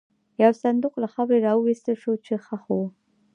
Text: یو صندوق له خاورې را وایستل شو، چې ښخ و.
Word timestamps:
یو 0.43 0.51
صندوق 0.63 0.93
له 1.03 1.07
خاورې 1.13 1.37
را 1.45 1.53
وایستل 1.55 1.95
شو، 2.03 2.13
چې 2.25 2.33
ښخ 2.45 2.63
و. 2.73 2.79